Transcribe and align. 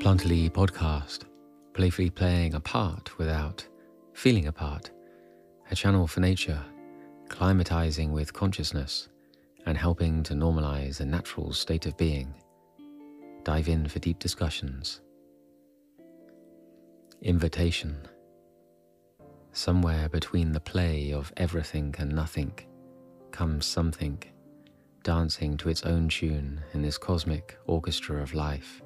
Plantally 0.00 0.48
podcast, 0.48 1.24
playfully 1.74 2.08
playing 2.08 2.54
a 2.54 2.60
part 2.60 3.18
without 3.18 3.68
feeling 4.14 4.46
a 4.46 4.52
part, 4.52 4.90
a 5.70 5.76
channel 5.76 6.06
for 6.06 6.20
nature, 6.20 6.64
climatizing 7.28 8.10
with 8.10 8.32
consciousness, 8.32 9.10
and 9.66 9.76
helping 9.76 10.22
to 10.22 10.32
normalize 10.32 11.00
a 11.00 11.04
natural 11.04 11.52
state 11.52 11.84
of 11.84 11.98
being. 11.98 12.32
Dive 13.44 13.68
in 13.68 13.86
for 13.88 13.98
deep 13.98 14.18
discussions. 14.18 15.02
Invitation. 17.20 18.08
Somewhere 19.52 20.08
between 20.08 20.52
the 20.52 20.60
play 20.60 21.12
of 21.12 21.30
everything 21.36 21.94
and 21.98 22.14
nothing 22.14 22.58
comes 23.32 23.66
something, 23.66 24.22
dancing 25.02 25.58
to 25.58 25.68
its 25.68 25.82
own 25.82 26.08
tune 26.08 26.62
in 26.72 26.80
this 26.80 26.96
cosmic 26.96 27.58
orchestra 27.66 28.22
of 28.22 28.32
life. 28.32 28.80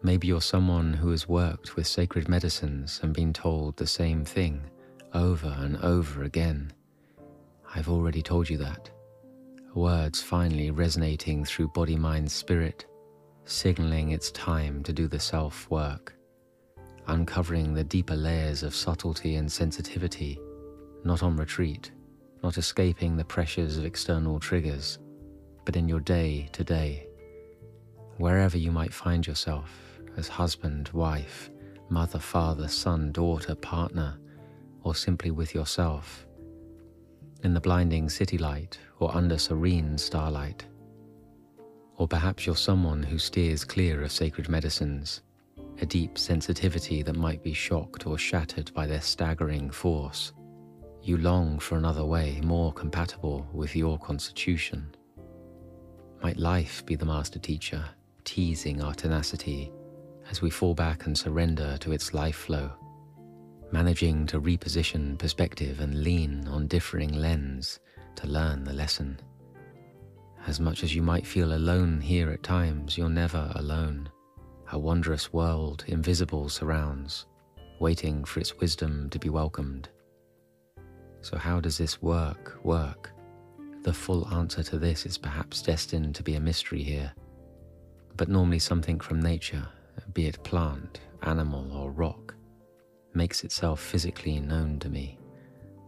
Maybe 0.00 0.28
you're 0.28 0.40
someone 0.40 0.92
who 0.92 1.10
has 1.10 1.28
worked 1.28 1.74
with 1.74 1.88
sacred 1.88 2.28
medicines 2.28 3.00
and 3.02 3.12
been 3.12 3.32
told 3.32 3.76
the 3.76 3.86
same 3.86 4.24
thing 4.24 4.62
over 5.12 5.52
and 5.58 5.76
over 5.78 6.22
again. 6.22 6.72
I've 7.74 7.88
already 7.88 8.22
told 8.22 8.48
you 8.48 8.58
that. 8.58 8.90
Words 9.74 10.22
finally 10.22 10.70
resonating 10.70 11.44
through 11.44 11.68
body, 11.68 11.96
mind, 11.96 12.30
spirit, 12.30 12.86
signaling 13.44 14.10
it's 14.10 14.30
time 14.30 14.84
to 14.84 14.92
do 14.92 15.08
the 15.08 15.18
self 15.18 15.68
work, 15.68 16.14
uncovering 17.08 17.74
the 17.74 17.84
deeper 17.84 18.16
layers 18.16 18.62
of 18.62 18.76
subtlety 18.76 19.34
and 19.34 19.50
sensitivity, 19.50 20.38
not 21.02 21.24
on 21.24 21.36
retreat, 21.36 21.90
not 22.44 22.56
escaping 22.56 23.16
the 23.16 23.24
pressures 23.24 23.76
of 23.76 23.84
external 23.84 24.38
triggers, 24.38 25.00
but 25.64 25.74
in 25.74 25.88
your 25.88 26.00
day 26.00 26.48
to 26.52 26.62
day, 26.62 27.08
wherever 28.18 28.56
you 28.56 28.70
might 28.70 28.94
find 28.94 29.26
yourself 29.26 29.87
as 30.16 30.28
husband, 30.28 30.88
wife, 30.90 31.50
mother, 31.88 32.18
father, 32.18 32.68
son, 32.68 33.12
daughter, 33.12 33.54
partner, 33.54 34.18
or 34.82 34.94
simply 34.94 35.30
with 35.30 35.54
yourself, 35.54 36.26
in 37.42 37.54
the 37.54 37.60
blinding 37.60 38.08
city 38.08 38.38
light 38.38 38.78
or 38.98 39.14
under 39.14 39.38
serene 39.38 39.96
starlight. 39.98 40.64
Or 41.96 42.06
perhaps 42.06 42.46
you're 42.46 42.56
someone 42.56 43.02
who 43.02 43.18
steers 43.18 43.64
clear 43.64 44.02
of 44.02 44.12
sacred 44.12 44.48
medicines, 44.48 45.22
a 45.80 45.86
deep 45.86 46.18
sensitivity 46.18 47.02
that 47.02 47.16
might 47.16 47.42
be 47.42 47.52
shocked 47.52 48.06
or 48.06 48.18
shattered 48.18 48.72
by 48.74 48.86
their 48.86 49.00
staggering 49.00 49.70
force. 49.70 50.32
You 51.02 51.18
long 51.18 51.58
for 51.58 51.76
another 51.76 52.04
way 52.04 52.40
more 52.44 52.72
compatible 52.72 53.46
with 53.52 53.74
your 53.74 53.98
constitution. 53.98 54.94
Might 56.22 56.38
life 56.38 56.84
be 56.84 56.96
the 56.96 57.06
master 57.06 57.38
teacher, 57.38 57.84
teasing 58.24 58.82
our 58.82 58.94
tenacity 58.94 59.72
as 60.30 60.42
we 60.42 60.50
fall 60.50 60.74
back 60.74 61.06
and 61.06 61.16
surrender 61.16 61.76
to 61.78 61.92
its 61.92 62.12
life 62.12 62.36
flow, 62.36 62.70
managing 63.72 64.26
to 64.26 64.40
reposition 64.40 65.18
perspective 65.18 65.80
and 65.80 66.02
lean 66.02 66.46
on 66.48 66.66
differing 66.66 67.12
lens 67.12 67.80
to 68.16 68.26
learn 68.26 68.64
the 68.64 68.72
lesson. 68.72 69.18
As 70.46 70.60
much 70.60 70.82
as 70.82 70.94
you 70.94 71.02
might 71.02 71.26
feel 71.26 71.54
alone 71.54 72.00
here 72.00 72.30
at 72.30 72.42
times, 72.42 72.96
you're 72.96 73.08
never 73.08 73.50
alone. 73.54 74.08
A 74.72 74.78
wondrous 74.78 75.32
world, 75.32 75.84
invisible, 75.88 76.48
surrounds, 76.48 77.26
waiting 77.80 78.24
for 78.24 78.40
its 78.40 78.56
wisdom 78.58 79.08
to 79.10 79.18
be 79.18 79.28
welcomed. 79.28 79.88
So, 81.20 81.36
how 81.36 81.60
does 81.60 81.78
this 81.78 82.00
work 82.02 82.58
work? 82.64 83.10
The 83.82 83.92
full 83.92 84.28
answer 84.28 84.62
to 84.64 84.78
this 84.78 85.06
is 85.06 85.16
perhaps 85.16 85.62
destined 85.62 86.14
to 86.16 86.22
be 86.22 86.34
a 86.34 86.40
mystery 86.40 86.82
here, 86.82 87.12
but 88.16 88.28
normally 88.28 88.58
something 88.58 89.00
from 89.00 89.20
nature 89.20 89.66
be 90.12 90.26
it 90.26 90.42
plant, 90.42 91.00
animal, 91.22 91.70
or 91.76 91.90
rock, 91.90 92.34
makes 93.14 93.44
itself 93.44 93.80
physically 93.80 94.40
known 94.40 94.78
to 94.80 94.88
me. 94.88 95.18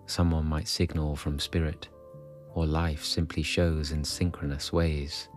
Someone 0.07 0.47
might 0.47 0.69
signal 0.69 1.17
from 1.17 1.39
spirit, 1.39 1.89
or 2.55 2.67
life 2.67 3.05
simply 3.05 3.43
shows 3.43 3.93
in 3.93 4.05
synchronous 4.05 4.73
ways. 4.73 5.29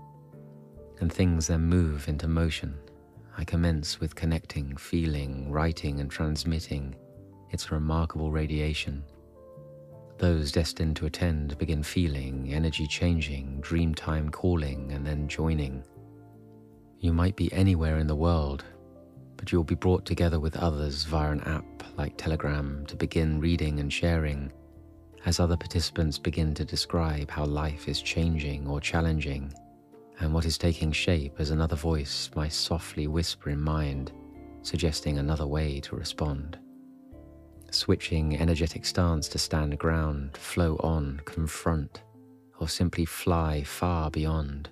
And 0.99 1.11
things 1.11 1.47
then 1.47 1.61
move 1.61 2.07
into 2.07 2.27
motion. 2.27 2.75
I 3.37 3.43
commence 3.43 3.99
with 3.99 4.15
connecting, 4.15 4.75
feeling, 4.77 5.51
writing, 5.51 5.99
and 5.99 6.09
transmitting 6.09 6.95
its 7.51 7.71
remarkable 7.71 8.31
radiation. 8.31 9.03
Those 10.17 10.51
destined 10.51 10.95
to 10.97 11.05
attend 11.05 11.57
begin 11.57 11.83
feeling, 11.83 12.53
energy 12.53 12.87
changing, 12.87 13.61
dream 13.61 13.93
time 13.93 14.29
calling, 14.29 14.91
and 14.91 15.05
then 15.05 15.27
joining. 15.27 15.83
You 16.99 17.13
might 17.13 17.35
be 17.35 17.51
anywhere 17.53 17.97
in 17.97 18.07
the 18.07 18.15
world, 18.15 18.63
but 19.43 19.51
you'll 19.51 19.61
be 19.61 19.75
brought 19.75 20.05
together 20.05 20.39
with 20.39 20.55
others 20.55 21.03
via 21.03 21.31
an 21.31 21.41
app 21.41 21.83
like 21.97 22.15
Telegram 22.15 22.85
to 22.85 22.95
begin 22.95 23.41
reading 23.41 23.81
and 23.81 23.91
sharing 23.91 24.49
as 25.25 25.37
other 25.37 25.57
participants 25.57 26.17
begin 26.17 26.53
to 26.53 26.63
describe 26.63 27.29
how 27.29 27.43
life 27.43 27.89
is 27.89 28.01
changing 28.01 28.65
or 28.65 28.79
challenging 28.79 29.53
and 30.21 30.33
what 30.33 30.45
is 30.45 30.57
taking 30.57 30.93
shape 30.93 31.33
as 31.39 31.49
another 31.49 31.75
voice 31.75 32.31
might 32.37 32.53
softly 32.53 33.07
whisper 33.07 33.49
in 33.49 33.59
mind, 33.59 34.13
suggesting 34.61 35.17
another 35.17 35.45
way 35.45 35.81
to 35.81 35.97
respond. 35.97 36.57
Switching 37.69 38.39
energetic 38.39 38.85
stance 38.85 39.27
to 39.27 39.37
stand 39.37 39.77
ground, 39.77 40.37
flow 40.37 40.77
on, 40.77 41.19
confront, 41.25 42.01
or 42.61 42.69
simply 42.69 43.03
fly 43.03 43.61
far 43.61 44.09
beyond 44.09 44.69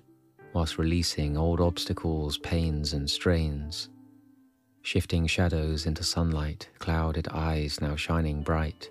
whilst 0.54 0.78
releasing 0.78 1.36
old 1.36 1.60
obstacles, 1.60 2.38
pains, 2.38 2.94
and 2.94 3.10
strains. 3.10 3.90
Shifting 4.82 5.28
shadows 5.28 5.86
into 5.86 6.02
sunlight, 6.02 6.68
clouded 6.80 7.28
eyes 7.28 7.80
now 7.80 7.94
shining 7.94 8.42
bright. 8.42 8.90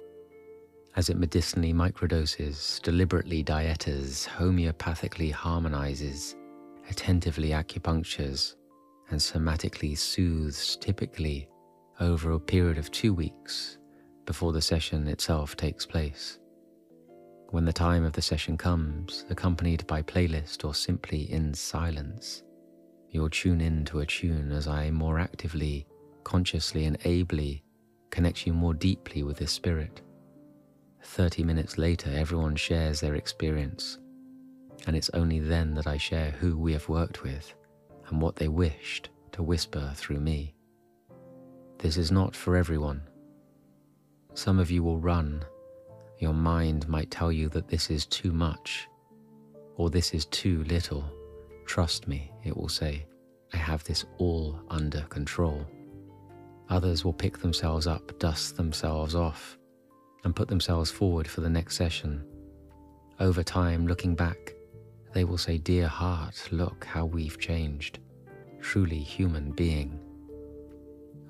As 0.96 1.10
it 1.10 1.18
medicinally 1.18 1.74
microdoses, 1.74 2.82
deliberately 2.82 3.44
dieters, 3.44 4.26
homeopathically 4.28 5.32
harmonizes, 5.32 6.36
attentively 6.90 7.50
acupunctures, 7.50 8.56
and 9.10 9.20
somatically 9.20 9.98
soothes 9.98 10.78
typically 10.78 11.50
over 12.00 12.32
a 12.32 12.40
period 12.40 12.78
of 12.78 12.90
two 12.92 13.14
weeks 13.14 13.78
before 14.26 14.54
the 14.54 14.62
session 14.62 15.08
itself 15.08 15.58
takes 15.58 15.86
place. 15.86 16.40
When 17.50 17.66
the 17.66 17.74
time 17.74 18.06
of 18.06 18.14
the 18.14 18.22
session 18.22 18.58
comes, 18.58 19.26
accompanied 19.30 19.86
by 19.88 20.04
playlist 20.04 20.64
or 20.64 20.74
simply 20.74 21.30
in 21.30 21.54
silence, 21.54 22.44
you'll 23.12 23.30
tune 23.30 23.62
in 23.62 23.86
to 23.86 24.00
a 24.00 24.06
tune 24.06 24.52
as 24.52 24.68
I 24.68 24.90
more 24.90 25.20
actively, 25.20 25.86
consciously, 26.24 26.86
and 26.86 26.98
ably 27.06 27.64
connect 28.10 28.48
you 28.48 28.54
more 28.54 28.74
deeply 28.74 29.24
with 29.24 29.38
the 29.38 29.48
spirit. 29.48 30.02
30 31.04 31.44
minutes 31.44 31.78
later, 31.78 32.12
everyone 32.14 32.56
shares 32.56 33.00
their 33.00 33.16
experience, 33.16 34.00
and 34.88 34.96
it's 34.96 35.10
only 35.14 35.40
then 35.40 35.74
that 35.76 35.88
I 35.88 35.98
share 35.98 36.32
who 36.32 36.58
we 36.58 36.74
have 36.74 36.90
worked 36.90 37.24
with 37.24 37.54
and 38.08 38.22
what 38.22 38.36
they 38.36 38.48
wished 38.48 39.10
to 39.34 39.44
whisper 39.44 39.94
through 39.96 40.20
me. 40.20 40.54
This 41.78 41.98
is 41.98 42.12
not 42.12 42.36
for 42.36 42.56
everyone. 42.56 43.02
Some 44.34 44.60
of 44.60 44.72
you 44.72 44.84
will 44.84 45.00
run 45.00 45.44
your 46.22 46.34
mind 46.34 46.88
might 46.88 47.10
tell 47.10 47.32
you 47.32 47.50
that 47.50 47.68
this 47.68 47.90
is 47.90 48.06
too 48.06 48.32
much 48.32 48.88
or 49.76 49.90
this 49.90 50.14
is 50.14 50.26
too 50.28 50.64
little. 50.66 51.04
Trust 51.72 52.06
me, 52.06 52.30
it 52.44 52.58
will 52.58 52.68
say, 52.68 53.06
I 53.54 53.58
have 53.58 53.82
this 53.86 54.04
all 54.18 54.60
under 54.68 55.04
control. 55.04 55.66
Others 56.68 57.06
will 57.06 57.14
pick 57.14 57.38
themselves 57.38 57.88
up, 57.88 58.20
dust 58.20 58.58
themselves 58.58 59.16
off, 59.16 59.58
and 60.26 60.36
put 60.36 60.50
themselves 60.50 60.92
forward 60.92 61.30
for 61.30 61.40
the 61.40 61.50
next 61.50 61.78
session. 61.78 62.26
Over 63.22 63.42
time, 63.42 63.88
looking 63.88 64.16
back, 64.16 64.54
they 65.14 65.24
will 65.24 65.38
say, 65.38 65.60
Dear 65.60 65.88
heart, 65.88 66.50
look 66.52 66.84
how 66.84 67.06
we've 67.06 67.40
changed. 67.40 68.00
Truly 68.60 69.00
human 69.00 69.54
being. 69.54 69.98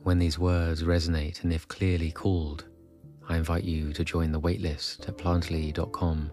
When 0.02 0.18
these 0.18 0.40
words 0.40 0.82
resonate 0.82 1.44
and 1.44 1.54
if 1.54 1.68
clearly 1.68 2.10
called, 2.10 2.66
I 3.30 3.38
invite 3.38 3.64
you 3.64 3.94
to 3.94 4.04
join 4.04 4.32
the 4.32 4.42
waitlist 4.42 5.08
at 5.08 5.20
plantally.com 5.20 6.32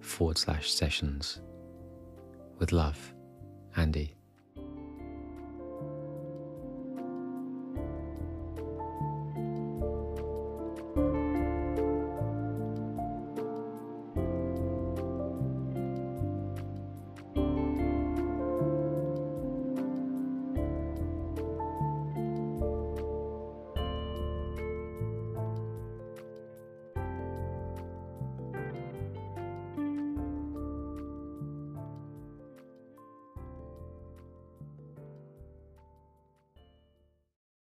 forward 0.00 0.38
slash 0.38 0.70
sessions. 0.70 1.40
With 2.60 2.70
love, 2.70 3.14
Andy. 3.78 4.17